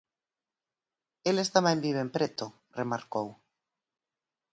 Eles 1.29 1.53
tamén 1.55 1.83
viven 1.87 2.09
preto, 2.15 2.45
remarcou. 2.79 3.27